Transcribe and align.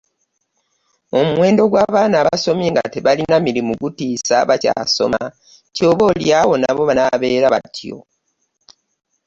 omuwendo 1.19 1.63
gw'abaana 1.71 2.15
abasomye 2.21 2.67
nga 2.71 2.85
tebalina 2.93 3.35
mirimu 3.47 3.71
gutisiza 3.81 4.33
abakyasoma 4.43 5.21
nti 5.69 5.81
obo 5.89 6.03
olyawo 6.11 6.53
nabo 6.57 6.81
banabeera 6.89 7.47
batyo 7.53 7.97